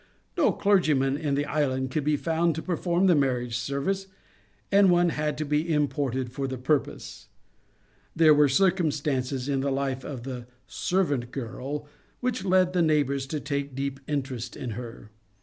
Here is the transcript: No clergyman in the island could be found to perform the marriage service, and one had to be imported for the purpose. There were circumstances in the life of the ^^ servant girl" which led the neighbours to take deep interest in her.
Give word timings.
No 0.35 0.51
clergyman 0.51 1.15
in 1.15 1.35
the 1.35 1.45
island 1.45 1.91
could 1.91 2.03
be 2.03 2.17
found 2.17 2.55
to 2.55 2.63
perform 2.63 3.05
the 3.05 3.13
marriage 3.13 3.55
service, 3.55 4.07
and 4.71 4.89
one 4.89 5.09
had 5.09 5.37
to 5.37 5.45
be 5.45 5.71
imported 5.71 6.31
for 6.31 6.47
the 6.47 6.57
purpose. 6.57 7.27
There 8.15 8.33
were 8.33 8.49
circumstances 8.49 9.47
in 9.47 9.59
the 9.59 9.69
life 9.69 10.03
of 10.03 10.23
the 10.23 10.31
^^ 10.31 10.45
servant 10.65 11.29
girl" 11.31 11.85
which 12.19 12.43
led 12.43 12.73
the 12.73 12.81
neighbours 12.81 13.27
to 13.27 13.39
take 13.39 13.75
deep 13.75 13.99
interest 14.07 14.57
in 14.57 14.71
her. 14.71 15.11